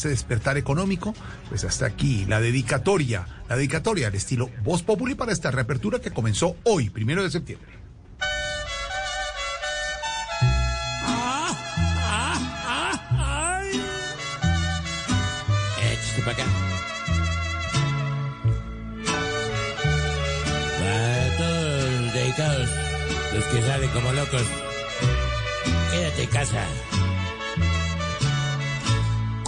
Ese 0.00 0.08
despertar 0.08 0.56
económico, 0.56 1.14
pues 1.50 1.64
hasta 1.64 1.84
aquí 1.84 2.24
la 2.24 2.40
dedicatoria, 2.40 3.26
la 3.48 3.56
dedicatoria 3.56 4.08
al 4.08 4.14
estilo 4.14 4.50
Voz 4.64 4.82
Populi 4.82 5.14
para 5.14 5.32
esta 5.32 5.50
reapertura 5.50 5.98
que 5.98 6.10
comenzó 6.10 6.56
hoy, 6.64 6.88
primero 6.88 7.22
de 7.22 7.30
septiembre. 7.30 7.80
Acá. 16.20 16.44
Para 20.78 21.36
todos 21.38 22.12
dedicados, 22.12 22.68
los 23.34 23.44
que 23.46 23.62
salen 23.62 23.90
como 23.90 24.12
locos. 24.12 24.42
Quédate 25.90 26.22
en 26.24 26.28
casa. 26.28 26.66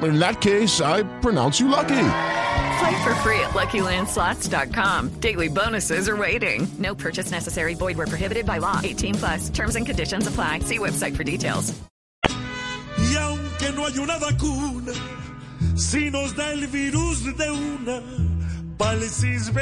In 0.00 0.18
that 0.18 0.40
case, 0.40 0.80
I 0.80 1.02
pronounce 1.20 1.60
you 1.60 1.68
lucky. 1.68 2.08
Play 2.78 3.04
for 3.04 3.14
free 3.22 3.38
at 3.40 3.50
LuckyLandSlots.com. 3.50 5.20
Daily 5.20 5.48
bonuses 5.48 6.08
are 6.08 6.16
waiting. 6.16 6.66
No 6.78 6.94
purchase 6.94 7.30
necessary. 7.30 7.74
Void 7.74 7.96
where 7.96 8.08
prohibited 8.08 8.46
by 8.46 8.58
law. 8.58 8.80
18 8.82 9.14
plus. 9.14 9.50
Terms 9.50 9.76
and 9.76 9.86
conditions 9.86 10.26
apply. 10.26 10.60
See 10.60 10.78
website 10.78 11.16
for 11.16 11.24
details. 11.24 11.72
Y 12.98 13.16
aunque 13.16 13.72
no 13.74 13.86
hay 13.86 13.98
una 13.98 14.18
vacuna, 14.18 14.92
si 15.76 16.10
nos 16.10 16.34
da 16.34 16.52
el 16.52 16.66
virus 16.66 17.24
de 17.36 17.50
una, 17.50 18.02
parecis 18.76 19.52
B. 19.52 19.60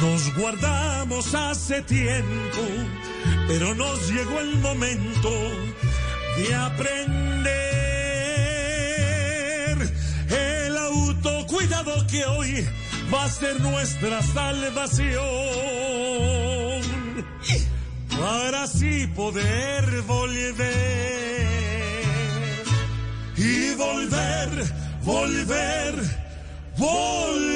Nos 0.00 0.32
guardamos 0.36 1.34
hace 1.34 1.82
tiempo, 1.82 2.62
pero 3.48 3.74
nos 3.74 4.08
llegó 4.10 4.38
el 4.38 4.58
momento 4.58 5.30
de 6.38 6.54
aprender. 6.54 7.48
El 10.30 10.76
autocuidado 10.76 12.06
que 12.06 12.24
hoy 12.24 12.66
va 13.12 13.24
a 13.24 13.28
ser 13.28 13.60
nuestra 13.60 14.22
salvación. 14.22 15.18
Para 18.18 18.64
así 18.64 19.06
poder 19.08 20.02
volver 20.02 21.48
y 23.36 23.74
volver, 23.74 24.48
volver, 25.04 25.94
volver 26.76 27.48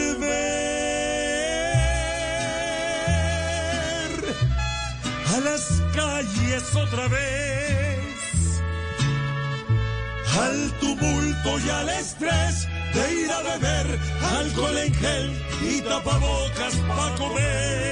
a 5.34 5.40
las 5.40 5.82
calles 5.94 6.76
otra 6.76 7.08
vez, 7.08 7.81
al 10.38 10.72
tumulto 10.80 11.58
y 11.58 11.68
al 11.68 11.88
estrés 11.90 12.68
de 12.94 13.14
ir 13.22 13.30
a 13.30 13.42
beber 13.42 13.98
alcohol 14.38 14.78
en 14.78 14.94
gel 14.94 15.30
y 15.62 15.80
tapabocas 15.82 16.74
para 16.88 17.14
comer. 17.16 17.91